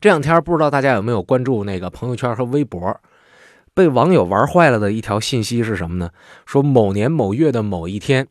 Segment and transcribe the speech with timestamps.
[0.00, 2.98] 这两天不知道大家有没有关注那个朋友圈和微博，
[3.74, 6.10] 被网友玩坏了的一条信息是什么呢？
[6.46, 8.26] 说某年某月的某一天，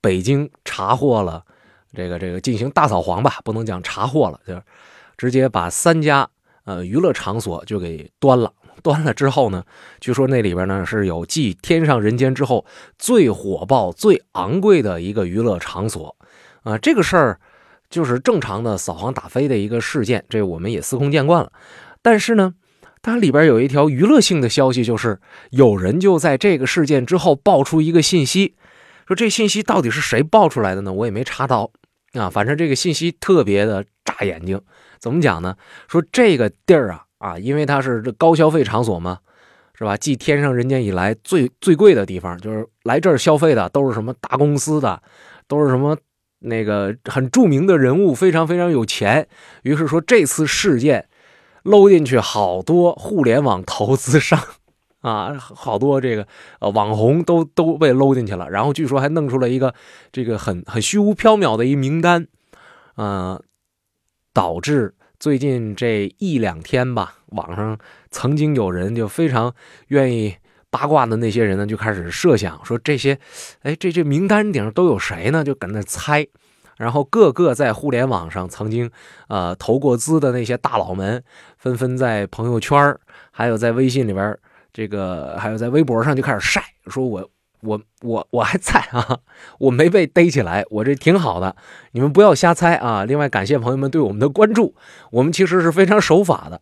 [0.00, 1.44] 北京查获了
[1.92, 4.62] 这个这个进行大扫黄吧，不能讲查获了，就是
[5.18, 6.26] 直接把三家
[6.64, 8.50] 呃娱乐场所就给端了。
[8.82, 9.62] 端了之后呢，
[10.00, 12.64] 据说那里边呢是有继天上人间之后
[12.98, 16.16] 最火爆、最昂贵的一个娱乐场所
[16.62, 17.38] 啊，这个事儿。
[17.90, 21.52] 就是正常的扫黄打非的一个事件，这我们也司空见惯了。
[22.00, 22.54] 但是呢，
[23.02, 25.20] 它里边有一条娱乐性的消息，就是
[25.50, 28.54] 有人就在这个事件之后爆出一个信息，
[29.06, 30.92] 说这信息到底是谁爆出来的呢？
[30.92, 31.72] 我也没查到
[32.12, 32.30] 啊。
[32.30, 34.60] 反正这个信息特别的炸眼睛。
[35.00, 35.56] 怎么讲呢？
[35.88, 39.18] 说这个地儿啊啊，因为它是这高消费场所嘛，
[39.74, 39.96] 是吧？
[39.96, 45.02] 继天上人间以来最最贵的地方，就是来这儿消费的都是什么大公司的，
[45.48, 45.96] 都是什么。
[46.40, 49.28] 那个很著名的人物，非常非常有钱，
[49.62, 51.08] 于是说这次事件
[51.62, 54.38] 搂进去好多互联网投资商
[55.00, 56.26] 啊，好多这个
[56.60, 59.74] 呃网红都都被搂进去了，然后据说还弄出了一个
[60.12, 62.26] 这个很很虚无缥缈的一名单，
[62.96, 63.42] 呃，
[64.32, 67.78] 导致最近这一两天吧，网上
[68.10, 69.54] 曾经有人就非常
[69.88, 70.36] 愿意。
[70.70, 73.18] 八卦的那些人呢，就开始设想说这些，
[73.62, 75.42] 哎，这这名单顶上都有谁呢？
[75.42, 76.26] 就搁那猜，
[76.76, 78.90] 然后各个在互联网上曾经
[79.28, 81.22] 呃投过资的那些大佬们，
[81.58, 82.96] 纷纷在朋友圈
[83.32, 84.38] 还有在微信里边，
[84.72, 87.28] 这个还有在微博上就开始晒，说我
[87.62, 89.18] 我我我还在啊，
[89.58, 91.56] 我没被逮起来，我这挺好的，
[91.90, 93.04] 你们不要瞎猜啊。
[93.04, 94.74] 另外，感谢朋友们对我们的关注，
[95.10, 96.60] 我们其实是非常守法的，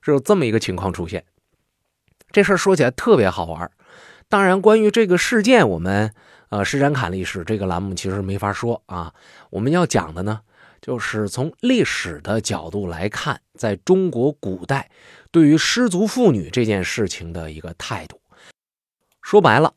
[0.00, 1.24] 是有这么一个情况出现。
[2.30, 3.70] 这事儿说起来特别好玩
[4.28, 6.12] 当然，关于这个事件，我们
[6.50, 9.14] 呃施展侃历史这个栏目其实没法说啊。
[9.48, 10.40] 我们要讲的呢，
[10.82, 14.90] 就是从历史的角度来看，在中国古代
[15.30, 18.20] 对于失足妇女这件事情的一个态度。
[19.22, 19.72] 说白了，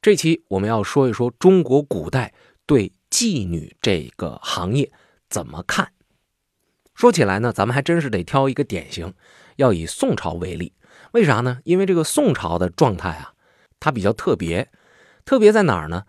[0.00, 2.34] 这期我们要说一说中国古代
[2.66, 4.90] 对妓女这个行业
[5.30, 5.92] 怎么看。
[6.94, 9.14] 说起来呢，咱们还真是得挑一个典型，
[9.56, 10.72] 要以宋朝为例。
[11.12, 11.60] 为啥呢？
[11.64, 13.32] 因为这个宋朝的状态啊，
[13.80, 14.70] 它比较特别，
[15.24, 16.04] 特别在哪儿呢？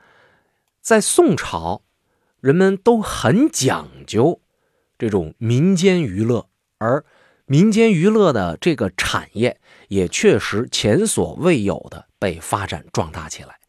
[0.82, 1.84] 在宋朝，
[2.42, 4.42] 人们都很讲究
[4.98, 6.48] 这种民间娱乐，
[6.78, 7.06] 而
[7.46, 9.60] 民间娱乐的这个产业
[9.90, 13.60] 也确实前所未有的被发展壮大起来。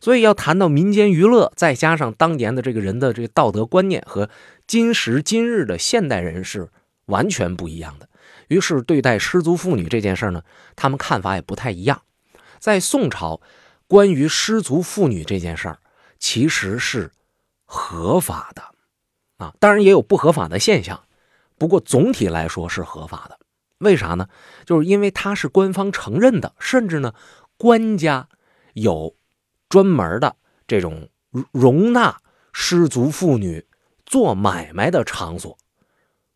[0.00, 4.30] 所以要谈到民间娱乐，再加上当年的这个人的这个道德观念和
[4.66, 6.68] 今时今日的现代人是
[7.06, 8.07] 完全不一样的。
[8.48, 10.42] 于是，对待失足妇女这件事呢，
[10.74, 12.02] 他们看法也不太一样。
[12.58, 13.40] 在宋朝，
[13.86, 15.78] 关于失足妇女这件事儿，
[16.18, 17.12] 其实是
[17.64, 18.62] 合法的
[19.36, 21.04] 啊，当然也有不合法的现象，
[21.56, 23.38] 不过总体来说是合法的。
[23.78, 24.28] 为啥呢？
[24.66, 27.14] 就是因为它是官方承认的，甚至呢，
[27.56, 28.28] 官家
[28.72, 29.14] 有
[29.68, 30.34] 专门的
[30.66, 31.08] 这种
[31.52, 32.20] 容纳
[32.52, 33.64] 失足妇女
[34.04, 35.56] 做买卖的场所。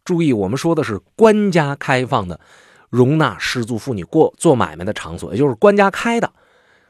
[0.05, 2.41] 注意，我们说的是官家开放的、
[2.91, 6.33] 容纳失足妇女过做买卖的场所，也就是官家开的。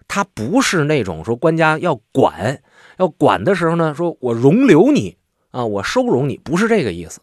[0.09, 2.63] 它不是那种说官家要管，
[2.99, 5.17] 要管的时候呢，说我容留你
[5.51, 7.21] 啊，我收容你，不是这个意思。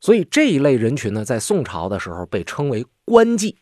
[0.00, 3.56] 所以这一类人群呢，在宋朝的时候被称为官妓。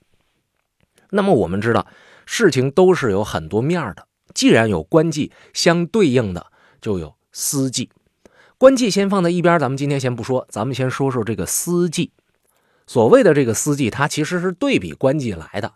[1.11, 1.87] 那么我们知道，
[2.27, 4.07] 事情都是有很多面的。
[4.35, 6.47] 既然有官妓，相对应的
[6.81, 7.89] 就有私妓。
[8.65, 12.09] 官妓先放在一边，咱们今天先不说，咱们先说说这个私妓。
[12.87, 15.75] 所谓的这个私妓，它其实是对比官妓来的，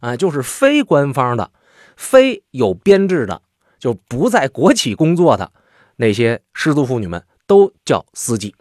[0.00, 1.52] 啊，就是非官方的、
[1.96, 3.42] 非有编制的，
[3.78, 5.52] 就不在国企工作的
[5.94, 8.52] 那些失足妇女们都叫私妓。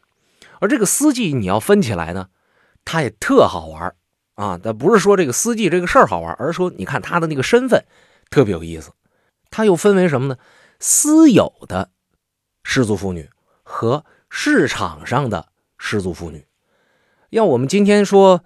[0.60, 2.28] 而这个私妓你要分起来呢，
[2.86, 3.96] 它也特好玩
[4.36, 4.60] 啊。
[4.62, 7.84] 但不是说这个私妓这个事儿好玩，而是说你看他的那个身份
[8.30, 8.92] 特别有意思。
[9.50, 10.38] 它又分为什么呢？
[10.80, 11.90] 私有的
[12.64, 13.28] 失足妇女。
[13.64, 15.48] 和市场上的
[15.78, 16.46] 失足妇女，
[17.30, 18.44] 要我们今天说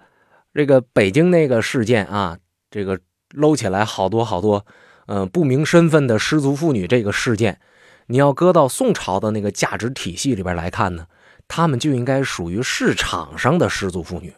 [0.54, 2.38] 这个北京那个事件啊，
[2.70, 3.00] 这个
[3.30, 4.64] 搂起来好多好多，
[5.06, 7.60] 嗯，不明身份的失足妇女这个事件，
[8.06, 11.06] 你要搁到宋朝的那个价值体系里边来看呢，
[11.46, 14.34] 他们就应该属于市场上的失足妇女。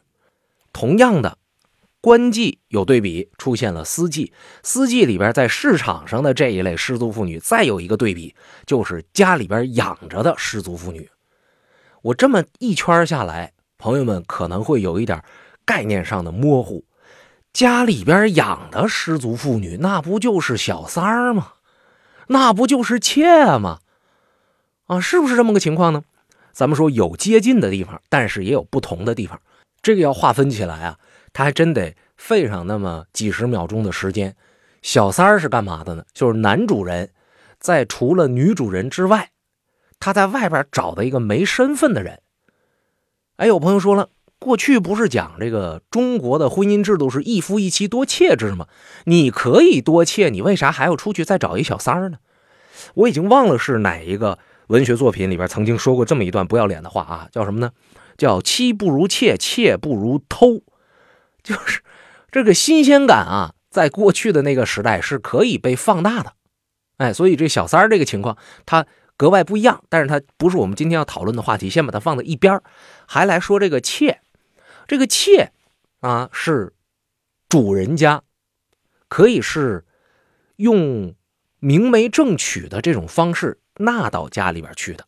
[0.72, 1.36] 同样的。
[2.00, 4.32] 官妓有对比，出现了私妓。
[4.62, 8.34] 私妓里边在市场上的这一类失足妇女，再有一个对比，
[8.66, 11.10] 就是家里边养着的失足妇女。
[12.02, 15.22] 我这么一圈下来，朋友们可能会有一点
[15.64, 16.84] 概念上的模糊。
[17.52, 21.54] 家里边养的失足妇女，那不就是小三儿吗？
[22.28, 23.80] 那不就是妾吗？
[24.86, 26.04] 啊，是不是这么个情况呢？
[26.52, 29.40] 咱们说有接近的地方，但是也有不同的地方。
[29.82, 30.98] 这个要划分起来啊，
[31.32, 34.36] 他还真得费上那么几十秒钟的时间。
[34.82, 36.04] 小三儿是干嘛的呢？
[36.14, 37.10] 就是男主人
[37.58, 39.30] 在除了女主人之外，
[39.98, 42.20] 他在外边找的一个没身份的人。
[43.36, 48.66] 哎，有朋友说了，过去不是讲这个中国的婚姻制度是一夫一妻多妾制吗？
[49.04, 52.18] 你可以多妾，你为啥还要出去再找一小三儿呢？
[52.94, 54.38] 我已经忘了是哪一个
[54.68, 57.72] 文学作品里边曾经说过这么一段不要脸的话啊，叫什么呢？
[58.16, 60.62] 叫妻不如妾，妾不如偷，
[61.42, 61.82] 就是
[62.30, 63.54] 这个新鲜感啊。
[63.70, 66.32] 在过去的那个时代是可以被放大的，
[66.96, 68.84] 哎，所以这小三儿这个情况它
[69.16, 72.60] 格外不一样，但是它不是我们今天要讨论的话题，先把它放在一边
[73.06, 74.22] 还来说这个妾，
[74.88, 75.52] 这个妾
[76.00, 76.72] 啊是
[77.48, 78.24] 主人家
[79.06, 79.84] 可以是
[80.56, 81.14] 用
[81.60, 85.06] 明媒正娶的这种方式纳到家里边去的，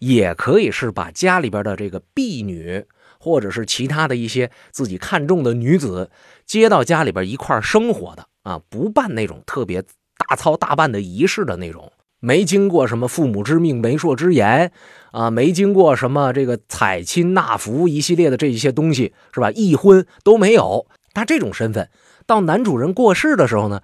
[0.00, 2.84] 也可以是把家里边的这个婢女。
[3.22, 6.10] 或者是其他的一些自己看中的女子
[6.44, 9.80] 接到家里边一块生活的啊，不办那种特别
[10.18, 14.72] 大操大办的仪式的那种，没经过什么父母之命、媒妁之言
[15.12, 19.52] 啊，没经过什么这个采亲纳福一系列的这一些东西是吧？
[19.52, 20.88] 议婚都没有。
[21.14, 21.88] 他这种身份
[22.26, 23.82] 到男主人过世的时候呢，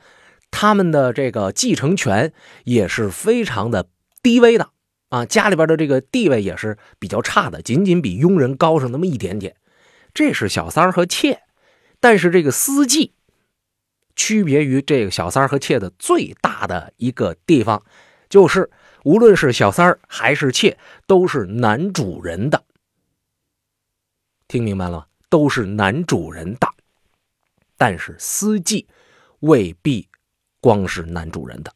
[0.50, 2.32] 他们的这个继承权
[2.64, 3.86] 也是非常的
[4.20, 4.70] 低微的。
[5.08, 9.56] 啊，家里边的这个地位也是比较差的，仅仅比佣人高上那么一点点。
[10.12, 11.42] 这是小三儿和妾，
[12.00, 13.14] 但是这个司机
[14.16, 17.82] 区别于这个小三儿和妾的最大的一个地方，
[18.28, 18.70] 就是
[19.04, 20.76] 无论是小三儿还是妾，
[21.06, 22.64] 都是男主人的。
[24.48, 25.06] 听明白了吗？
[25.30, 26.68] 都是男主人的，
[27.76, 28.86] 但是司机
[29.40, 30.08] 未必
[30.60, 31.72] 光是男主人的。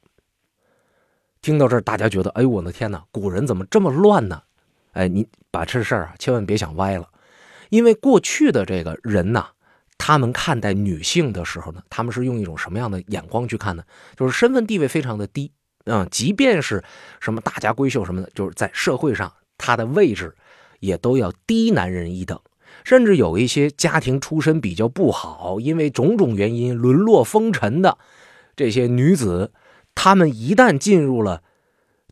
[1.43, 4.43] 听到这儿，大家觉得，哎呦，我的天哪，古人怎么这么乱呢？
[4.93, 7.09] 哎，你把这事儿啊，千万别想歪了，
[7.69, 9.47] 因为过去的这个人呐，
[9.99, 13.83] 他们看待女性的时候呢，他们是用一种什么样的眼光去看呢？
[14.17, 15.51] 就是身份地位非常的低，
[15.87, 16.85] 嗯，即便是
[17.19, 20.37] 什么大家闺秀什么的，就是在社会上她的位置
[20.79, 22.39] 也都要低男人一等，
[22.85, 27.99] 甚至有一些家庭出身比较不好，因为种种原因沦落风尘的
[28.55, 29.51] 这些女子。
[29.95, 31.43] 他们一旦进入了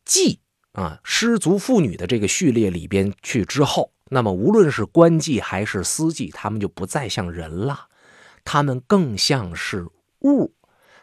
[0.05, 0.41] 祭
[0.73, 7.89] 啊失足妇女的这个序列里边去之后，那么无论是官妓还是私妓，他们就不再像人了，
[8.45, 9.87] 他们更像是
[10.21, 10.55] 物，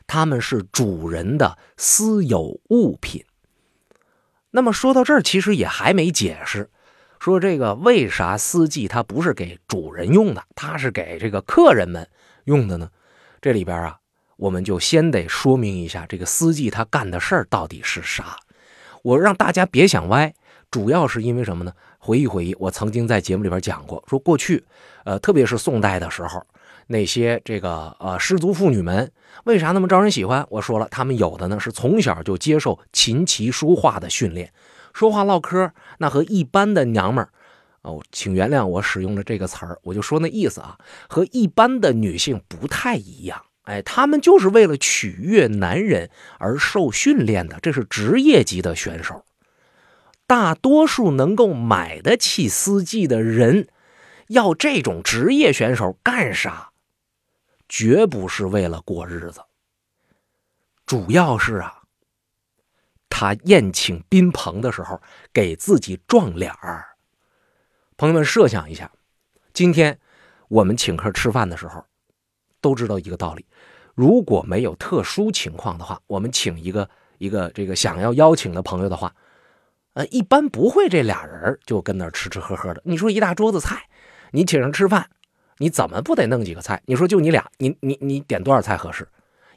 [0.06, 3.26] 他们是主人的私有物品。
[4.52, 6.70] 那么说到这儿，其实也还没解释，
[7.20, 12.10] 说这个为啥私祭它不是给主人用的，它是给这个客人们
[12.46, 12.90] 用的呢？
[13.42, 14.00] 这里边啊。
[14.38, 18.38] 我们就先得说明一下这个司机他干的事儿到底是啥。
[19.04, 20.34] 我让大家别想歪，
[20.72, 21.74] 主要是因为什么呢？
[22.00, 24.64] 回忆回忆，我曾经在节目里边讲过，说过去，
[25.04, 26.42] 呃，特别是宋代的时候，
[26.88, 29.12] 那些这个呃失足妇女们
[29.44, 30.46] 为啥那么招人喜欢？
[30.50, 34.54] 我说了，他们有的呢是从小就接受琴棋书画的训练，
[34.94, 37.30] 说话唠嗑那和一般的娘们儿，
[37.82, 40.78] 哦，请原谅我使用的这个词儿，我就说那意思啊，
[41.10, 43.42] 和一般的女性不太一样。
[43.68, 46.10] 哎，他们就是为了取悦男人
[46.40, 49.26] 而受训练的，这是职业级的选手。
[50.26, 53.68] 大多数能够买得起司机的人，
[54.30, 56.72] 要这种职业选手干啥？
[57.68, 59.42] 绝不是为了过日子，
[60.86, 61.82] 主要是啊，
[63.10, 65.02] 他宴请宾朋的时候
[65.34, 66.86] 给自己撞脸儿。
[67.98, 68.90] 朋友们，设想一下，
[69.52, 70.00] 今天
[70.48, 71.84] 我们请客吃饭的时候。
[72.62, 73.46] 都知道一个道理，
[73.96, 79.14] 如果没有特殊情况的话，我们请一个一个这个想要邀请的朋友的话，
[79.94, 82.82] 呃，一般不会这俩人就跟那吃吃喝喝的。
[82.86, 83.88] 你说一大桌子菜，
[84.32, 85.10] 你请人吃饭，
[85.58, 86.82] 你怎么不得弄几个菜？
[86.86, 89.08] 你说就你俩，你你你点多少菜合适？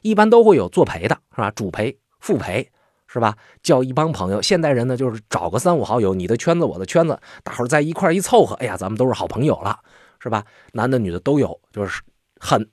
[0.01, 1.51] 一般都会有作陪的，是吧？
[1.51, 2.71] 主陪、副陪，
[3.07, 3.37] 是吧？
[3.61, 4.41] 叫一帮朋友。
[4.41, 9.79] 现代人呢，就是找个三五好友，你的圈子我的圈子，大伙在一块一凑合，哎呀，咱们都是好朋友了，
[10.19, 10.43] 是吧？
[10.73, 12.01] 男的女的都有，就是
[12.39, 12.67] 很。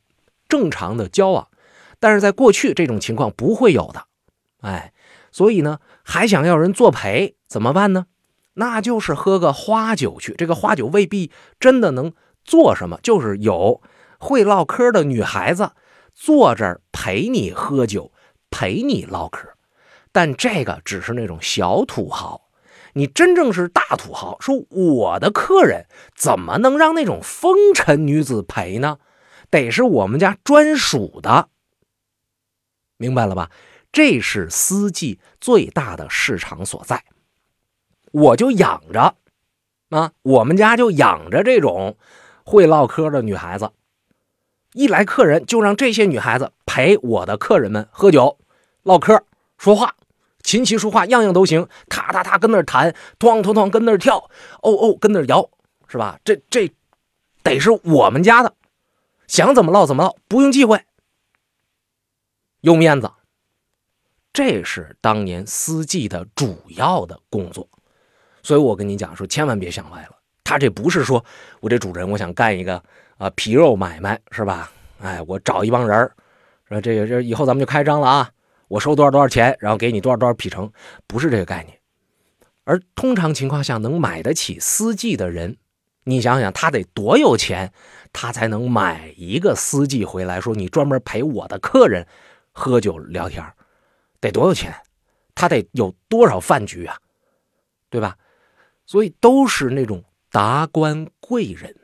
[0.48, 1.48] 正常的交往，
[2.00, 4.04] 但是在过去这种情况不会有的，
[4.60, 4.92] 哎，
[5.30, 8.06] 所以呢，还想要人作陪怎么办呢？
[8.54, 10.34] 那就是喝个花酒去。
[10.36, 12.12] 这个花酒未必真的能
[12.44, 13.80] 做什么，就是有
[14.18, 15.70] 会唠嗑的女孩子
[16.12, 18.10] 坐这儿陪你喝酒，
[18.50, 19.50] 陪你唠嗑。
[20.10, 22.48] 但这个只是那种小土豪，
[22.94, 25.86] 你真正是大土豪，说我的客人
[26.16, 28.98] 怎么能让那种风尘女子陪呢？
[29.50, 31.48] 得是我们家专属的，
[32.96, 33.50] 明白了吧？
[33.90, 37.04] 这是司机最大的市场所在。
[38.12, 39.16] 我就养着
[39.90, 41.96] 啊，我们家就养着这种
[42.44, 43.72] 会唠嗑的女孩子。
[44.74, 48.38] 一来客人就让这些女孩子陪我的客人们喝酒、
[48.82, 49.24] 唠嗑、
[49.56, 49.94] 说话，
[50.42, 51.66] 琴棋书画样样都行。
[51.88, 54.18] 咔咔咔跟那儿弹，哐哐哐跟那儿跳，
[54.62, 55.48] 哦哦跟那儿摇，
[55.88, 56.20] 是吧？
[56.22, 56.70] 这这
[57.42, 58.54] 得是我们家的，
[59.28, 60.82] 想怎么唠怎么唠，不用忌讳，
[62.62, 63.12] 有面子。
[64.32, 67.68] 这是当年司机的主要的工作，
[68.42, 70.18] 所以我跟你讲说，千万别想歪了。
[70.42, 71.24] 他这不是说
[71.60, 72.82] 我这主人我想干一个
[73.18, 74.72] 啊皮肉买卖是吧？
[75.00, 76.10] 哎，我找一帮人
[76.66, 78.30] 说这个这以后咱们就开张了啊，
[78.68, 80.72] 我收多少多少钱，然后给你多少多少皮成，
[81.06, 81.78] 不是这个概念。
[82.64, 85.56] 而通常情况下，能买得起司机的人，
[86.08, 87.70] 你想想他得多有钱，
[88.14, 92.06] 他才能买一个司机回来，说你专门陪我的客人
[92.50, 93.44] 喝酒聊天。
[94.18, 94.74] 得多有钱，
[95.34, 96.96] 他得有多少饭局啊，
[97.90, 98.16] 对吧？
[98.86, 101.76] 所以都是那种达官贵人。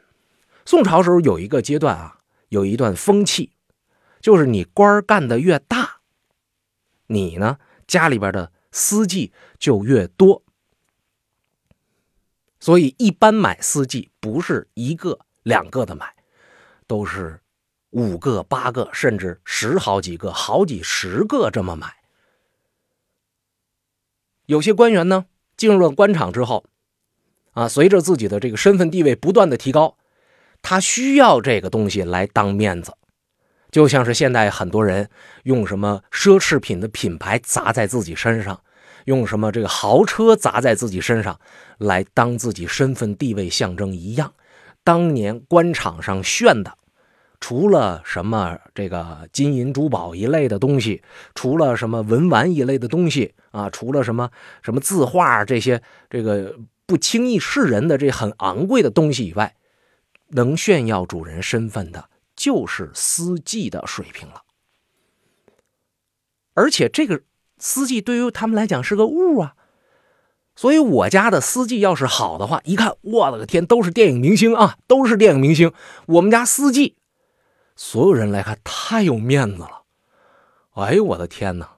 [0.65, 3.53] 宋朝时候有一个阶段啊，有一段风气，
[4.23, 6.01] 就是你官干的越大，
[7.09, 10.43] 你呢家里边的司机就越多。
[12.59, 16.15] 所以一般买司机不是一个两个的买，
[16.87, 17.39] 都是
[17.91, 21.95] 五个八个，甚至十好几个、好几十个这么买。
[24.47, 25.27] 有些官员呢，
[25.59, 26.65] 进入了官场之后，
[27.53, 29.99] 啊，随着自己的这个身份地位不断的提高，
[30.63, 32.97] 他需要这个东西来当面子，
[33.71, 35.11] 就像是现在很多人
[35.43, 38.65] 用什么奢侈品的品牌砸在自己身上，
[39.05, 41.41] 用什么这个豪车砸在自己身上，
[41.79, 44.33] 来当自己身份地位象征一样。
[44.83, 46.79] 当年官场上炫的。
[47.41, 51.03] 除了什么这个金银珠宝一类的东西，
[51.35, 54.31] 除了什么文玩一类的东西啊，除了什么
[54.63, 56.57] 什么字画这些这个
[56.87, 59.57] 不轻易示人的这很昂贵的东西以外，
[60.29, 64.43] 能炫耀主人身份的，就是司机的水平了。
[66.55, 67.21] 而且这个
[67.59, 69.55] 司机对于他们来讲是个物啊，
[70.57, 75.73] 所以我家的司机要是好的话，一看我的个天，都是电影明星啊，都是电影明星，
[76.07, 76.97] 我们家司机。
[77.77, 79.83] 所有人来看，太有面子了。
[80.75, 81.77] 哎呦，我的天哪，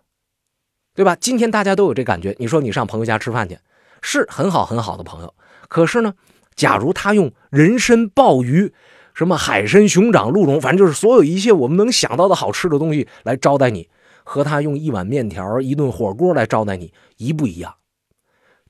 [0.95, 1.17] 对吧？
[1.17, 2.35] 今天大家都有这感觉。
[2.39, 3.59] 你说你上朋友家吃饭去，
[4.03, 5.35] 是很好很好的朋友。
[5.69, 6.15] 可是呢，
[6.55, 8.73] 假如他用人参、鲍鱼、
[9.15, 13.89] 什么海参、熊掌、鹿茸，反正就是所有一切我们能想到的好吃的东西来招待你，
[14.27, 17.73] 和他用一碗面条、一顿火锅来招待你，一不一样？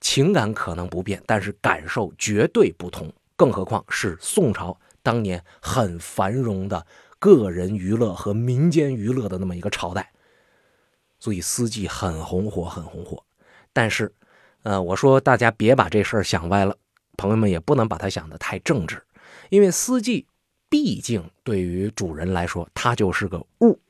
[0.02, 3.10] 情感可能不变，但是感受绝对不同。
[3.36, 6.86] 更何况是宋朝当年很繁荣的。
[7.18, 10.12] 个人娱乐和民间娱乐的那么一个朝代，
[11.18, 13.24] 所以司机很红火，很红火。
[13.72, 14.14] 但是，
[14.62, 16.76] 呃，我说大家别把这事儿想歪了，
[17.16, 19.02] 朋友们也不能把它想得太正直，
[19.48, 20.26] 因为司机
[20.68, 23.80] 毕竟对于主人来说，他就是个物。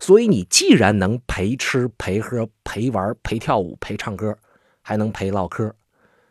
[0.00, 4.36] 所以你既然能陪吃、陪喝、陪玩、陪跳舞、陪唱歌，
[4.80, 5.72] 还能陪唠嗑，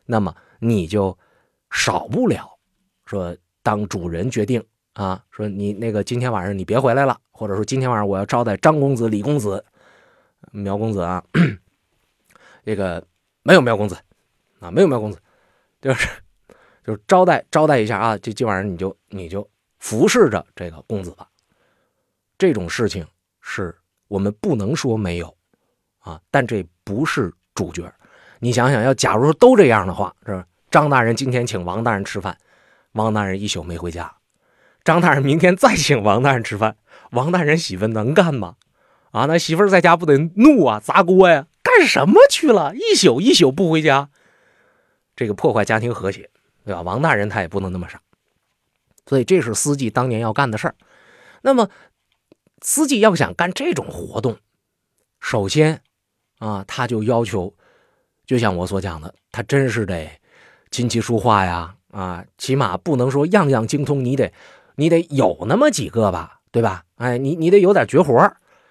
[0.06, 1.18] 那么你就
[1.70, 2.58] 少不了
[3.06, 4.64] 说当主人决定。
[4.94, 9.64] 啊，说你那个今天晚上你别回来了，或者说今天晚上我要招待张公子、李公子、
[10.52, 11.24] 苗公子啊，
[12.66, 13.02] 这个
[13.42, 13.98] 没有苗公子
[14.60, 15.18] 啊，没有苗公子，
[15.80, 16.10] 就是
[16.84, 19.50] 就是招待招待一下啊，这今晚上你就你就
[19.80, 21.26] 服侍着这个公子吧。
[22.38, 23.08] 这种事情
[23.42, 23.76] 是
[24.08, 25.36] 我们不能说没有
[26.00, 27.92] 啊，但这不是主角。
[28.40, 30.46] 你想想，要假如说都这样的话，是吧？
[30.70, 32.38] 张大人今天请王大人吃饭，
[32.94, 34.16] 王大人一宿没回家。
[34.84, 36.78] 张大人明天再请王大人吃饭，
[37.12, 38.56] 王大人媳妇能干吗？
[39.12, 41.46] 啊，那媳妇在家不得怒啊，砸锅呀？
[41.62, 42.74] 干什么去了？
[42.76, 44.10] 一宿一宿不回家，
[45.16, 46.30] 这个破坏家庭和谐，
[46.66, 46.82] 对吧？
[46.82, 48.02] 王大人他也不能那么傻，
[49.06, 50.76] 所以这是司机当年要干的事儿。
[51.44, 51.70] 那么，
[52.62, 54.38] 司机要想干这种活动，
[55.20, 55.82] 首先
[56.40, 57.54] 啊，他就要求，
[58.26, 60.20] 就像我所讲的，他真是得
[60.70, 64.32] 琴棋书画呀，啊，起码不能说样样精通，你得。
[64.76, 66.86] 你得有那么几个吧，对吧？
[66.96, 68.18] 哎，你你得有点绝活，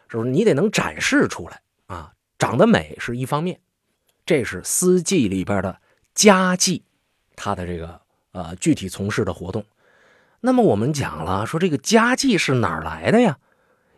[0.08, 0.30] 是不是？
[0.30, 2.14] 你得能展示出来啊！
[2.38, 3.60] 长得美是一方面，
[4.24, 5.78] 这是司机里边的
[6.14, 6.82] 家妓，
[7.36, 8.00] 他的这个
[8.32, 9.64] 呃具体从事的活动。
[10.40, 13.38] 那么我们讲了，说这个家妓是哪来的呀？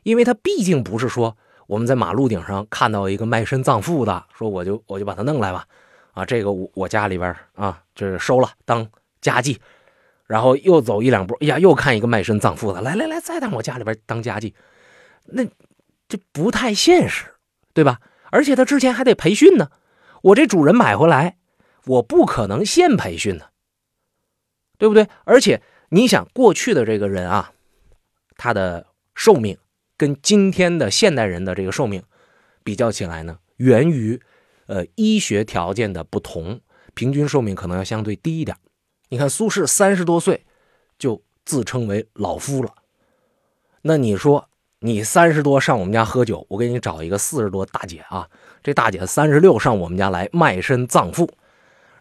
[0.02, 5.66] 因为他毕竟不是说我们在马路顶上看到一个卖身葬父的，说我就我就把他弄来吧，
[6.12, 8.88] 啊，这个我我家里边啊，就是收了当
[9.20, 9.58] 家妓。
[10.28, 14.54] 然后又走一两步，哎呀，又看一个卖身葬父的，来来来，再到我家里边当家妓，
[15.26, 15.44] 那
[16.08, 17.26] 这不太现实，
[17.74, 18.00] 对吧？
[18.30, 19.70] 而且他之前还得培训呢，
[20.22, 21.36] 我这主人买回来，
[21.84, 23.46] 我不可能现培训呢，
[24.78, 25.06] 对不对？
[25.24, 27.52] 而且你想过去的这个人啊，
[28.38, 29.58] 他的寿命
[30.02, 32.02] 跟今天的现代人的这个寿命
[32.64, 34.20] 比较起来呢，源于
[34.66, 36.58] 呃医学条件的不同，
[36.92, 38.56] 平均寿命可能要相对低一点。
[39.10, 40.44] 你看苏轼三十多岁
[40.98, 42.74] 就自称为老夫了，
[43.82, 44.48] 那你说
[44.80, 48.28] 你三十多上我们家喝酒，我给你找一个四十多大姐啊，
[48.60, 51.30] 这大姐三十六上我们家来卖身葬父，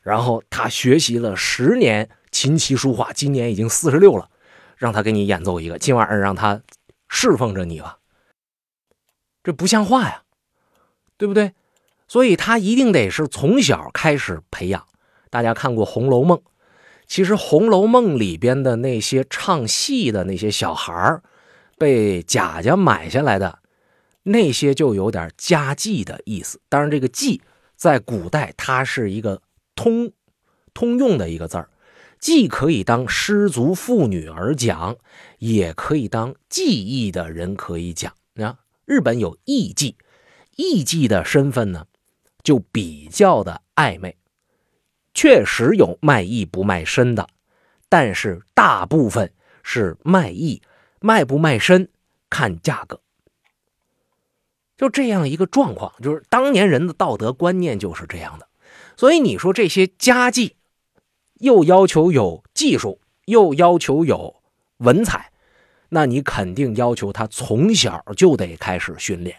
[0.01, 2.09] 然后她学习了十年。
[2.31, 4.29] 琴棋书画，今年已经四十六了，
[4.77, 6.61] 让她给你演奏一个，今晚上让她
[7.13, 7.99] 侍奉着你吧。
[9.43, 10.23] 这不像话呀，
[11.17, 11.53] 对不对？
[12.07, 14.87] 所以他一定得是从小开始培养。
[15.29, 16.37] 大家看过《红楼梦》，
[17.07, 21.21] 其实《红楼梦》里边的那些唱戏的那些小孩
[21.77, 23.59] 被贾家买下来的
[24.23, 26.61] 那些，就有点家妓的意思。
[26.69, 27.41] 当然，这个妓
[27.75, 29.41] 在古代它是一个
[29.75, 30.11] 通
[30.73, 31.69] 通用的一个字儿。
[32.21, 34.95] 既可以当失足妇女而讲，
[35.39, 38.13] 也可以当技艺的人可以讲。
[38.35, 39.95] 啊，日本有艺妓，
[40.55, 41.87] 艺妓的身份呢，
[42.43, 44.15] 就比较的暧昧。
[45.15, 47.27] 确实有卖艺不卖身的，
[47.89, 50.61] 但是大部分是卖艺，
[50.99, 51.89] 卖不卖身
[52.29, 53.01] 看价格。
[54.77, 58.47] 就这样一个状况，就是当年人的道德观念就是这样的。
[58.95, 60.51] 所以你说这些家妓。
[61.41, 64.41] 又要求有技术，又要求有
[64.77, 65.31] 文采，
[65.89, 69.35] 那你肯定要求他从小就得开始训练。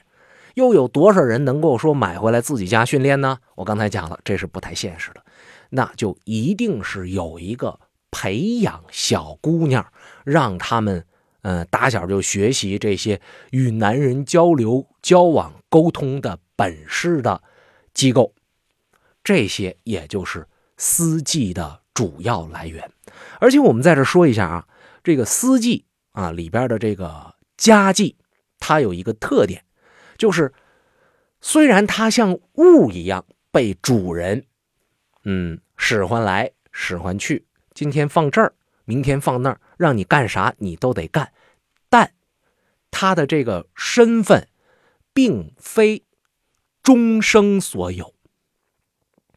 [0.54, 3.38] 又有多少人能够说买回来自己家训练呢？
[3.54, 5.24] 我刚才讲了，这是不太现实的。
[5.70, 7.80] 那就一定是有一个
[8.10, 9.86] 培养小姑娘，
[10.24, 11.06] 让他们
[11.40, 17.42] 嗯打小就学习这些与男人交流、交往、沟通的本事的
[17.94, 18.34] 机构。
[19.24, 21.81] 这些也就是私妓的。
[21.94, 22.90] 主要来源，
[23.38, 24.68] 而且我们在这说一下啊，
[25.04, 28.14] 这个私妓啊里边的这个家妓，
[28.58, 29.62] 它有一个特点，
[30.16, 30.54] 就是
[31.42, 34.46] 虽然它像物一样被主人
[35.24, 38.54] 嗯使唤来使唤去，今天放这儿，
[38.86, 41.30] 明天放那儿，让你干啥你都得干，
[41.90, 42.14] 但
[42.90, 44.48] 他的这个身份
[45.12, 46.04] 并非
[46.82, 48.14] 终生所有，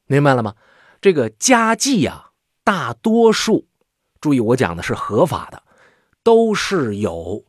[0.08, 0.56] 明白了吗？
[1.02, 2.25] 这个家妓啊。
[2.66, 3.68] 大多数，
[4.20, 5.62] 注意我讲的是合法的，
[6.24, 7.46] 都是有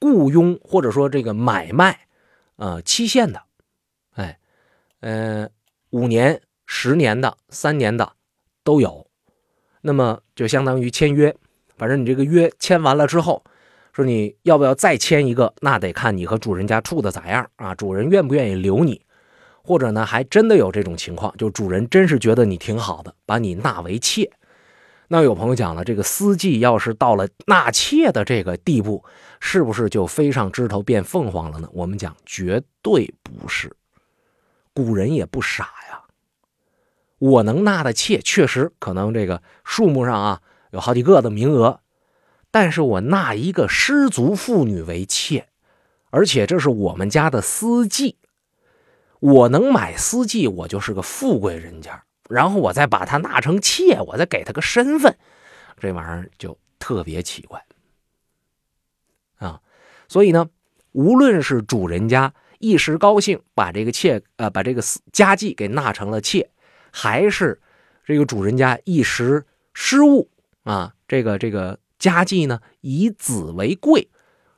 [0.00, 2.08] 雇佣或者说这个买卖，
[2.56, 3.40] 呃，期限的，
[4.14, 4.40] 哎，
[4.98, 5.48] 呃，
[5.90, 8.14] 五年、十年的、三年的
[8.64, 9.06] 都有。
[9.80, 11.34] 那么就相当于签约，
[11.76, 13.44] 反正你这个约签完了之后，
[13.92, 19.00] 说你要不要再签一个，那得看你和主人家处的咋样啊，主人愿不愿意留你，
[19.62, 24.28] 或者呢，还真的有这种情况，就主人真是觉得你挺好的，把你纳为妾。
[25.10, 29.02] 那有朋友讲了，这个司机要是到了纳妾的这个地步，
[29.40, 31.68] 是不是就飞上枝头变凤凰了呢？
[31.72, 33.74] 我们讲绝对不是，
[34.74, 36.04] 古人也不傻呀。
[37.18, 40.42] 我能纳的妾，确实可能这个数目上啊
[40.72, 41.80] 有好几个的名额，
[42.50, 45.48] 但是我纳一个失足妇女为妾，
[46.10, 48.18] 而且这是我们家的司机，
[49.20, 52.04] 我能买司机，我就是个富贵人家。
[52.28, 55.16] 然后我再把他纳成妾，我再给他个身份，
[55.78, 57.64] 这玩意儿就特别奇怪
[59.38, 59.60] 啊！
[60.08, 60.48] 所以呢，
[60.92, 66.50] 无论是主人家一时高兴把这个妾呃把这个家妓给纳成了妾，
[66.90, 67.60] 还是
[68.04, 70.30] 这个主人家一时失误
[70.64, 74.08] 啊，这个这个家妓呢以子为贵，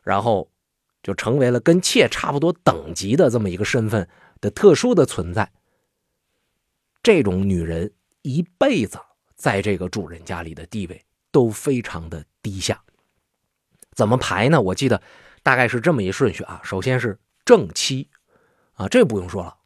[0.03, 0.51] 然后
[1.03, 4.09] 就成为了跟妾差不多等级的这么一个身份
[4.41, 5.53] 的特殊的存在。
[7.03, 8.99] 这种女人一辈子
[9.35, 12.83] 在这个主人家里的地位都非常的低下。
[13.93, 14.61] 怎么排呢？
[14.61, 15.01] 我记得
[15.43, 16.61] 大概是这么一顺序啊。
[16.63, 18.11] 首先是正妻，
[18.75, 19.57] 啊，这不用说了。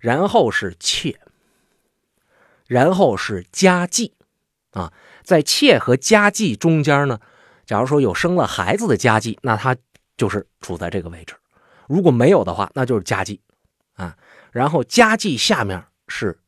[0.00, 1.20] 然后是妾，
[2.66, 4.12] 然后是家妓，
[4.70, 7.20] 啊，在妾和家妓中间呢，
[7.66, 9.76] 假如说有生了孩子的家妓，那她
[10.16, 11.34] 就是处在这个位置；
[11.86, 13.40] 如果没有的话，那就是家妓，
[13.94, 14.16] 啊。
[14.50, 16.38] 然后家妓下面是。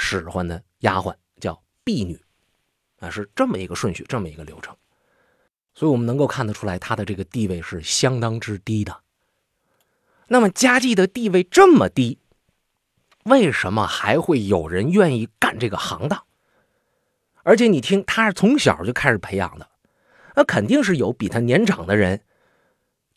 [0.00, 2.22] 使唤的丫鬟叫婢女，
[3.00, 4.76] 啊，是这么一个顺序，这么一个流程，
[5.74, 9.00] 所以我们能够看得出来，她的这个地位是相当之低的。
[10.28, 12.20] 那么家妓的地位这么低，
[13.24, 16.24] 为什么还会有人愿意干这个行当？
[17.42, 19.68] 而且你听，他是从小就开始培养的，
[20.36, 22.22] 那肯定是有比他年长的人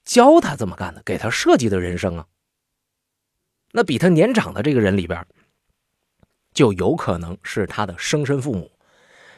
[0.04, 2.26] 教他这么干的，给他设计的人生啊。
[3.72, 5.24] 那比他年长的这个人里边。
[6.54, 8.72] 就有可能是他的生身父母，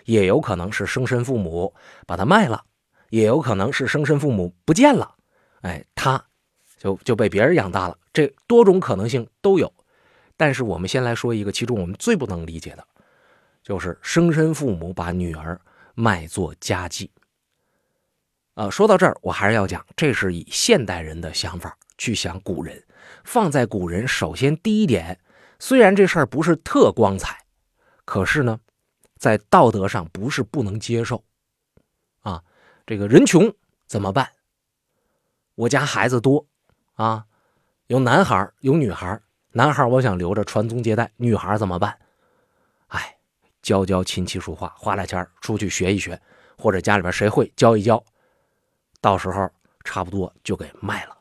[0.05, 1.73] 也有可能是生身父母
[2.05, 2.63] 把他卖了，
[3.09, 5.15] 也有可能是生身父母不见了，
[5.61, 6.23] 哎，他
[6.77, 7.97] 就就被别人养大了。
[8.11, 9.71] 这多种可能性都有。
[10.35, 12.85] 但是我们先来说一个，其中我们最不能理解的，
[13.61, 15.59] 就是生身父母把女儿
[15.93, 17.09] 卖做家妓。
[18.55, 22.83] 呃，说到这儿，我还是要讲，这是以现代人的想法去想古人。
[23.23, 25.19] 放在古人，首先第一点，
[25.65, 27.45] 虽然这事儿不是特光彩，
[28.03, 28.59] 可是呢，
[29.15, 31.23] 在道德上不是不能接受。
[32.19, 32.43] 啊，
[32.85, 33.49] 这个人穷
[33.87, 34.29] 怎么办？
[35.55, 36.45] 我家孩子多，
[36.95, 37.25] 啊，
[37.87, 39.21] 有男孩有女孩
[39.53, 41.97] 男孩我想留着传宗接代，女孩怎么办？
[42.87, 43.15] 哎，
[43.61, 46.21] 教教琴棋书画，花俩钱出去学一学，
[46.57, 48.03] 或者家里边谁会教一教。
[48.99, 49.49] 到时候
[49.85, 51.17] 差不多就给卖了，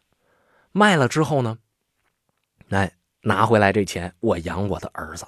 [0.72, 1.56] 卖了之后呢，
[2.66, 2.92] 来
[3.22, 5.26] 拿回来这钱，我养我的儿子。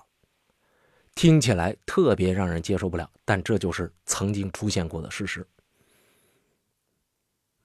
[1.15, 5.47] 听起来特别让人接受不了，但这就是曾经出现过的事实。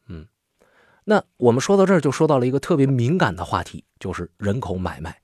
[0.08, 0.28] 嗯，
[1.04, 5.22] 那我们说到这儿，就说到了一个特别敏感的话题，就是人口买卖。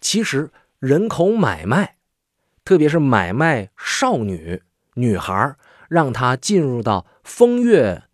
[0.00, 1.96] 其实人口买卖，
[2.64, 4.62] 特别是买卖少女、
[4.94, 5.56] 女孩，
[5.88, 8.04] 让她进入到风月。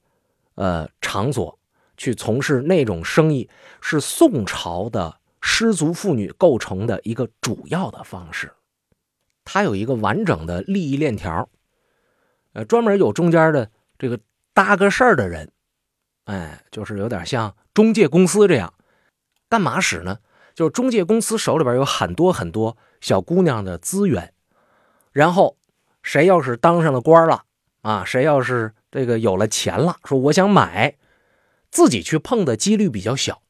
[0.57, 1.59] 呃，场所
[1.97, 3.49] 去从事那种生意，
[3.81, 8.51] 是宋朝的失足妇女构成的一个主要的方式。
[9.45, 11.51] 它有一个完整的利益链条，
[12.55, 14.19] 呃，专门有中间的这个
[14.55, 15.53] 搭个事儿的人，
[16.25, 18.73] 哎，就是有点像中介公司这样，
[19.51, 20.21] 干嘛使呢？
[20.55, 24.33] 就是中介公司手里边有很多很多小姑娘的资源，
[25.11, 25.59] 然后
[26.03, 27.45] 谁要是当上了官了
[27.83, 28.73] 啊，谁要是。
[28.95, 30.99] 这个有了钱了，说我想买，
[31.71, 33.42] 自己去碰的几率比较小，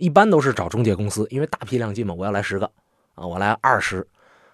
[0.00, 2.72] 一般都是找中介公司，因为大批量进嘛，我要来十个
[3.14, 4.08] 啊，我来二十，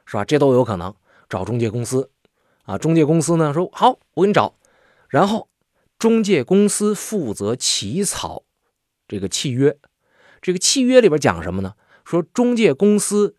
[0.04, 0.24] 是吧？
[0.24, 0.94] 这都有可能
[1.28, 2.10] 找中介公司
[2.64, 2.76] 啊。
[2.76, 4.54] 中介公司呢说好，我给你找，
[5.08, 5.48] 然后
[5.98, 8.42] 中介公司负责起草
[9.06, 9.78] 这个契约，
[10.42, 11.74] 这个契约里边讲什么呢？
[12.04, 13.36] 说中介公司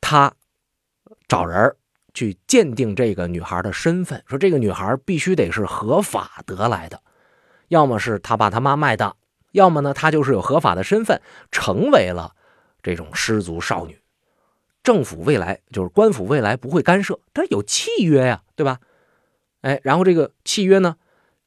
[0.00, 0.34] 他
[1.26, 1.76] 找人
[2.12, 7.00] 去鉴定这个女孩的身份，说这个女孩必须得是合法得来的，
[7.68, 9.16] 要么是他爸他妈卖的，
[9.54, 12.34] 要么呢她就是有合法的身份，成为了
[12.82, 14.00] 这种失足少女。
[14.82, 18.80] 政府未来就是官府未来不会干涉，它有契约呀，对吧？
[19.62, 20.96] 哎，然后这个契约呢，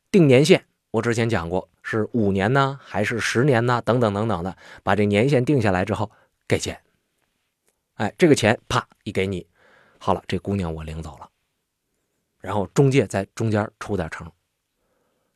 [0.09, 3.81] 定年限，我之前讲过是五年呢，还是十年呢？
[3.85, 6.09] 等等等等的，把这年限定下来之后
[6.47, 6.81] 给钱，
[7.95, 9.45] 哎，这个钱啪一给你。
[9.99, 11.29] 好了，这姑娘我领走了，
[12.39, 14.31] 然后中介在中间出点成，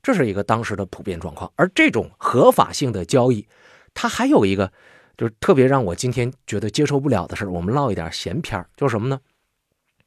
[0.02, 1.52] 这是一个当时的普遍状况。
[1.56, 3.48] 而这种合法性的交易，
[3.94, 4.72] 它还有一个
[5.18, 9.20] 就是特别让我今天觉得接受不了的事我们唠一点闲篇就是什么呢？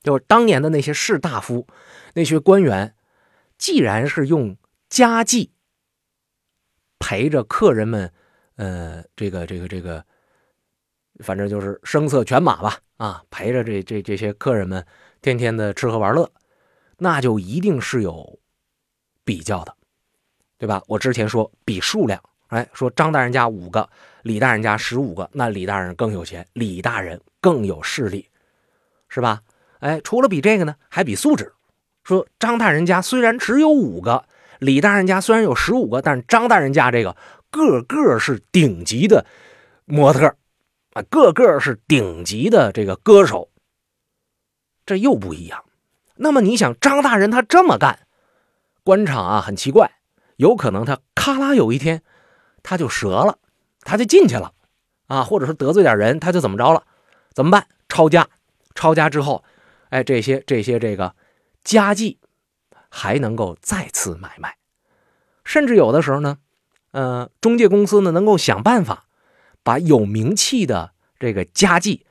[0.02, 1.66] 就是当年的那些士大夫、
[2.14, 2.94] 那些官员，
[3.58, 4.56] 既然是用
[4.88, 5.50] 家妓
[6.98, 8.12] 陪着客人们，
[8.56, 10.04] 呃，这个这个这个。
[11.22, 14.84] 反正就是声色犬马吧，啊，陪着这这这些客人们
[15.22, 16.28] 天天的吃喝玩乐，
[16.98, 18.40] 那就一定是有
[19.24, 19.76] 比较的，
[20.58, 20.82] 对吧？
[20.86, 23.88] 我之前说比数量，哎，说张大人家五个，
[24.22, 28.28] 李大人家十五个，那李大人更有钱，李大人更有势力，
[29.08, 29.40] 是吧？
[29.80, 31.52] 哎，除了比这个呢，还比素质。
[32.02, 34.24] 说张大人家虽然只有五个，
[34.58, 37.16] 李大人家虽然有十五个，但是张大人家这个
[37.50, 39.24] 个个是顶级的
[39.84, 40.34] 模特。
[40.92, 43.48] 啊，个个是顶级的这个歌手，
[44.86, 45.64] 这又不一样。
[46.14, 48.06] 那么你想，张大人他这么干，
[48.84, 49.90] 官场啊很奇怪，
[50.36, 52.02] 有可能他咔啦有一天
[52.62, 53.38] 他就折了，
[53.80, 54.52] 他就进去了
[55.06, 56.84] 啊，或者是得罪点人，他就怎么着了？
[57.32, 57.66] 怎么办？
[57.88, 58.28] 抄家，
[58.74, 59.44] 抄家之后，
[59.90, 61.14] 哎，这些这些这个
[61.62, 62.18] 家妓
[62.88, 64.56] 还能够再次买卖，
[65.44, 66.38] 甚至有的时候呢，
[66.92, 69.04] 呃，中介公司呢能够想办法。
[69.66, 72.02] 把有名气的这个家妓，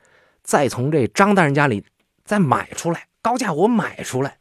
[0.42, 1.86] 再从这张大人家里
[2.24, 4.38] 再买出来，高价我买出来，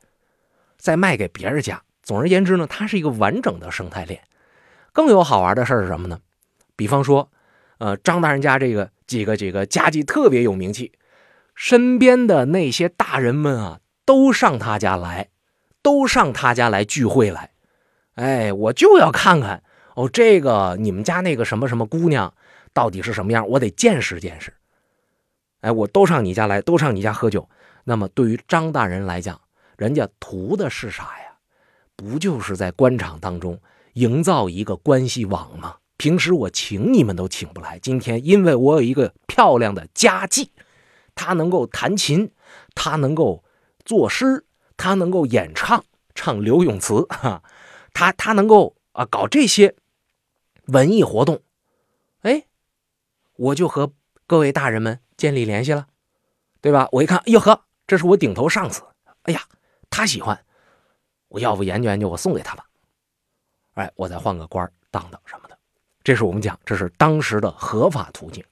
[0.80, 1.84] 再卖给别人家。
[2.04, 4.22] 总而言之呢，它是一个完整的生态链。
[4.92, 6.20] 更有好玩的事是什么呢？
[6.76, 7.32] 比方说，
[7.80, 10.92] 呃，张大人家这个几个几个家妓特别有名气，
[11.56, 15.30] 身边的那些大人们啊，都上他家来，
[15.82, 17.52] 都上他家来聚会来。
[18.16, 19.64] 哎，我就要看看
[19.96, 22.34] 哦，这个你们家那个什么什么姑娘。
[22.76, 23.48] 到底是什么样？
[23.48, 24.52] 我得见识见识。
[25.62, 27.48] 哎，我都上你家来，都上你家喝酒。
[27.84, 29.40] 那么对于张大人来讲，
[29.78, 31.23] 人家图的是啥呀？
[31.96, 33.60] 不就是在官场当中
[33.94, 35.78] 营造一个关系网吗？
[35.98, 40.50] 平时我请你们都请不来，今天因为我有一个漂亮的家妓，
[41.16, 42.32] 她能够弹琴，
[42.76, 43.44] 她能够
[43.86, 47.44] 作诗，她能够演唱，唱刘永词哈，
[47.94, 49.76] 他他能够啊搞这些
[50.66, 51.42] 文艺活动，
[52.22, 52.48] 哎，
[53.36, 53.94] 我就和
[54.26, 55.88] 各位大人们建立联系了，
[56.60, 56.90] 对吧？
[56.92, 58.82] 我一看，哟呵，这是我顶头上司，
[59.22, 59.44] 哎呀，
[59.90, 60.44] 他喜欢，
[61.34, 62.64] 我要不研究研究，我送给他吧，
[63.74, 65.58] 哎，我再换个官当当什么的。
[66.04, 68.46] 这是我们讲，这是当时的合法途径，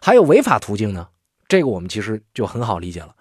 [0.00, 1.06] 还有违法途径呢。
[1.48, 3.14] 这个我们其实就很好理解了，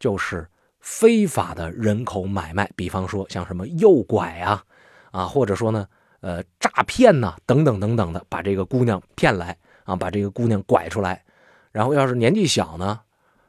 [0.00, 0.44] 就是
[0.80, 4.64] 非法的人口买卖，比方说像什么诱拐啊，
[5.12, 5.86] 啊，或者说呢，
[6.18, 11.24] 呃，诈骗呐，等等等等的，把这个姑娘骗来啊，把这个姑娘拐出来，
[11.70, 12.98] 然后要是年纪小呢，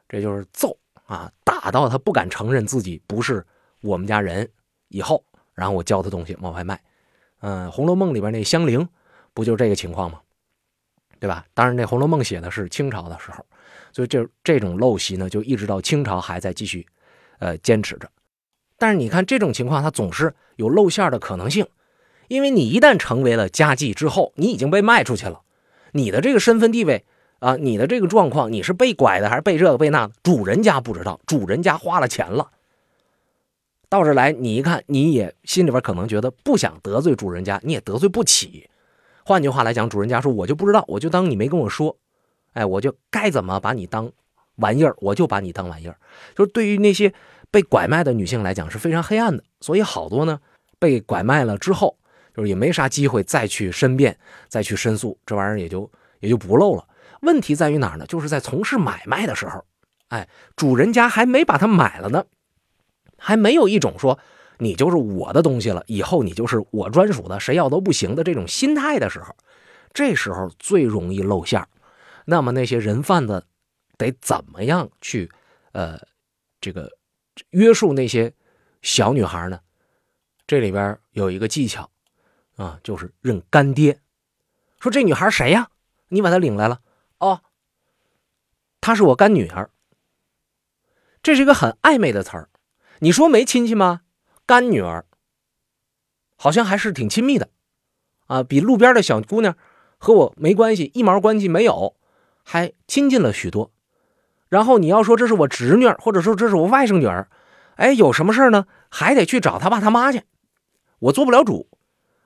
[0.08, 3.44] 这就是揍啊，打到他不敢承认自己不是
[3.80, 4.48] 我们家人
[4.92, 5.24] 以后，
[5.54, 6.80] 然后我教他东西往外卖。
[7.40, 8.88] 嗯，《红楼梦》里边那香菱。
[9.34, 10.20] 不就这个情况吗？
[11.18, 11.46] 对吧？
[11.54, 13.42] 当然，那《红楼梦》写的是清朝的时候，
[13.90, 16.86] 所以这这种陋习呢，就一直到清朝还在继续，
[17.38, 18.06] 呃，坚持着。
[18.76, 21.66] 但是你看这种情况，它总是有露馅的可能性，
[22.28, 25.40] 因为你一旦成为了家妓之后，你已经被卖出去了，
[25.92, 27.06] 你的这个身份地位
[27.38, 32.50] 啊，你的这个状况，你是被拐的还是被这个被那，主人家不知道，主人家花了钱了。
[33.92, 38.70] 到这来，你一看，你也心里边可能觉得不想得罪主人家，你也得罪不起。
[39.22, 41.94] 换句话来讲，主人家说我就不知道，我就当你没跟我说，
[42.54, 44.10] 哎，我就该怎么把你当
[44.56, 45.98] 玩意儿，我就把你当玩意儿。
[46.34, 47.12] 就是对于那些
[47.50, 50.40] 被拐卖的女性来讲是非常黑暗的，所以好多呢
[50.78, 51.98] 被拐卖了之后，
[52.34, 56.82] 就是也没啥机会再去申辩、再去申诉，这玩意儿也就也就不漏了。
[57.20, 58.06] 问题在于哪儿呢？
[58.06, 59.62] 就是在从事买卖的时候，
[60.08, 60.26] 哎，
[60.56, 62.24] 主人家还没把它买了呢，
[63.22, 64.18] 还没有一种说。
[64.58, 69.34] 你就是我的东西了，以后你就是我专属的，谁要都不行的这种心态的时候，
[69.92, 71.66] 这时候最容易露馅
[72.26, 73.44] 那么那些人贩子
[73.96, 75.28] 得怎么样去，
[75.72, 75.98] 呃，
[76.60, 76.88] 这个
[77.50, 78.32] 约束那些
[78.82, 79.58] 小女孩呢？
[80.46, 81.90] 这里边有一个技巧
[82.54, 83.98] 啊，就是认干爹。
[84.78, 85.70] 说这女孩谁呀？
[86.08, 86.80] 你把她领来了
[87.18, 87.40] 哦，
[88.80, 89.70] 她是我干女儿。
[91.20, 92.48] 这是一个很暧昧的词儿，
[93.02, 94.02] 你说没亲戚吗？
[94.46, 95.04] 干女儿，
[96.36, 97.48] 好像还是挺亲密的，
[98.28, 99.56] 啊，比路边的小姑娘
[99.98, 101.96] 和我没关系，一毛关系没有，
[102.44, 103.72] 还亲近了许多。
[104.48, 107.28] 然后你要说这是我侄女，或者说这是我外甥女儿，
[107.74, 108.66] 哎，有什么事呢？
[108.88, 110.22] 还得去找他爸他妈去，
[111.00, 111.68] 我做不了主。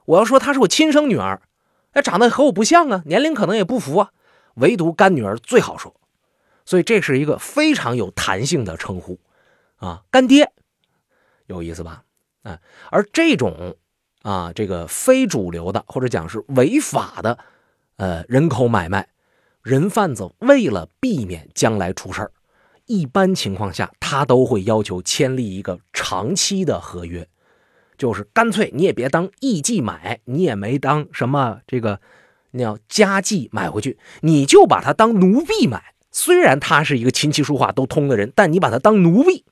[0.05, 1.41] 我要说她是我亲生女儿，
[1.93, 4.11] 哎，长得和我不像啊，年龄可能也不符啊，
[4.57, 5.95] 唯独干女儿最好说。
[6.67, 9.19] 所以这是一个非常有弹性的称呼，
[9.77, 10.53] 啊，干爹，
[11.47, 12.03] 有意思吧？
[12.43, 13.77] 啊，而这种
[14.23, 17.39] 啊，这个非主流的或者讲是违法的，
[17.97, 19.09] 呃，人口买卖，
[19.63, 22.33] 人贩子为了避免将来出事儿，
[22.87, 27.29] 一般情况下他都会要求签立一个长期的合约，
[27.99, 32.01] 就是干脆你也别当艺妓买，你也没当什么这个，
[32.53, 35.95] 你要家妓买回去，你就把他当奴婢买。
[36.13, 39.45] 虽然他是一个琴棋书画都通的人，但你把他当奴婢，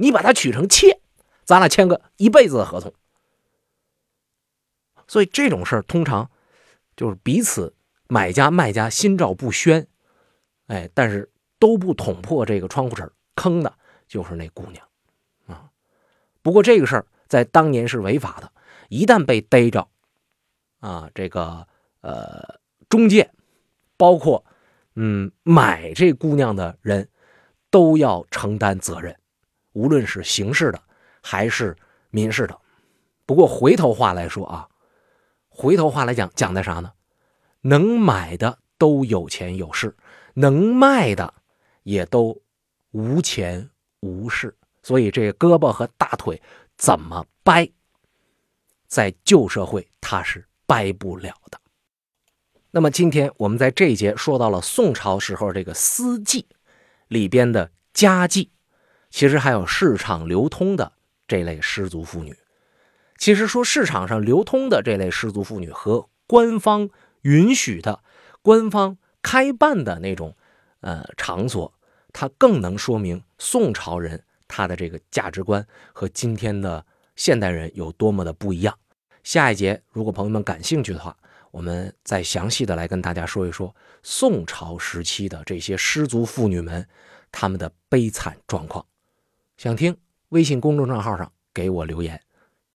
[0.00, 1.00] 你把他娶成妾。
[1.44, 2.94] 咱俩签个一辈子的合同，
[5.08, 6.30] 所以这种事儿通常
[6.96, 7.74] 就是彼此
[8.06, 9.88] 买家卖家心照不宣，
[10.68, 13.74] 哎，但是都不捅破这个窗户纸，坑的
[14.06, 14.86] 就是那姑娘
[15.46, 15.72] 啊。
[16.40, 18.52] 不过这个事儿在当年是违法的，
[18.88, 19.88] 一旦被逮着
[20.78, 21.66] 啊，这个
[22.02, 23.32] 呃中介，
[23.96, 24.44] 包括
[24.94, 27.08] 嗯买这姑娘的人，
[27.70, 29.18] 都要承担责任，
[29.72, 30.82] 无论是刑事的。
[31.22, 31.76] 还是
[32.08, 32.58] 民事的，
[33.26, 34.66] 不过回头话来说啊，
[35.50, 36.94] 回头话来讲，讲的啥呢？
[37.60, 39.94] 能买的都有钱有势，
[40.32, 41.34] 能卖的
[41.82, 42.40] 也都
[42.92, 43.68] 无钱
[44.00, 46.40] 无势，所以这胳膊和大腿
[46.78, 47.70] 怎么掰，
[48.86, 51.60] 在旧社会它是掰不了的。
[52.70, 56.46] 那么今天我们在这一节说到了宋朝时候这个私妓
[57.08, 58.48] 里边的家妓，
[59.10, 60.92] 其实还有市场流通的。
[61.28, 62.36] 这类失足妇女，
[63.16, 68.02] 其实说市场上流通的这类失足妇女和官方允许的、
[68.42, 70.36] 官方开办的那种
[70.80, 71.72] 呃场所，
[72.12, 78.76] 它更能说明宋朝人他的这个价值观和今天的现代人有多么的不一样。
[79.22, 81.16] 下一节，如果朋友们感兴趣的话，
[81.52, 86.84] 我们再详细的来跟大家说一说宋朝时期的这些失足妇女们
[87.30, 88.84] 他们的悲惨状况。
[89.62, 89.94] 想听？
[90.30, 92.18] 微信公众账号上给我留言。